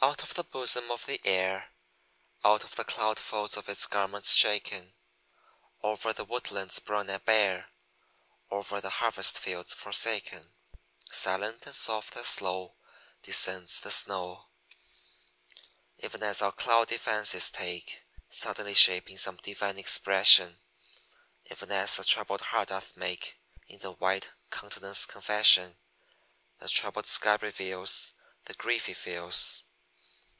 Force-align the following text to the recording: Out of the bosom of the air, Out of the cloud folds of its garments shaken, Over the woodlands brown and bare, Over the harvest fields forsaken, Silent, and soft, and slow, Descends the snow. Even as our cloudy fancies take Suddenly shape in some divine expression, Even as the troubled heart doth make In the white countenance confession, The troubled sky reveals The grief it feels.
Out 0.00 0.22
of 0.22 0.34
the 0.34 0.44
bosom 0.44 0.92
of 0.92 1.06
the 1.06 1.20
air, 1.24 1.72
Out 2.44 2.62
of 2.62 2.76
the 2.76 2.84
cloud 2.84 3.18
folds 3.18 3.56
of 3.56 3.68
its 3.68 3.88
garments 3.88 4.32
shaken, 4.32 4.94
Over 5.82 6.12
the 6.12 6.24
woodlands 6.24 6.78
brown 6.78 7.10
and 7.10 7.24
bare, 7.24 7.70
Over 8.48 8.80
the 8.80 8.90
harvest 8.90 9.40
fields 9.40 9.74
forsaken, 9.74 10.54
Silent, 11.10 11.66
and 11.66 11.74
soft, 11.74 12.14
and 12.14 12.24
slow, 12.24 12.76
Descends 13.22 13.80
the 13.80 13.90
snow. 13.90 14.46
Even 15.96 16.22
as 16.22 16.42
our 16.42 16.52
cloudy 16.52 16.96
fancies 16.96 17.50
take 17.50 18.04
Suddenly 18.30 18.74
shape 18.74 19.10
in 19.10 19.18
some 19.18 19.38
divine 19.42 19.78
expression, 19.78 20.60
Even 21.50 21.72
as 21.72 21.96
the 21.96 22.04
troubled 22.04 22.42
heart 22.42 22.68
doth 22.68 22.96
make 22.96 23.36
In 23.66 23.80
the 23.80 23.90
white 23.90 24.30
countenance 24.52 25.04
confession, 25.06 25.76
The 26.60 26.68
troubled 26.68 27.06
sky 27.08 27.36
reveals 27.40 28.14
The 28.44 28.54
grief 28.54 28.88
it 28.88 28.94
feels. 28.96 29.64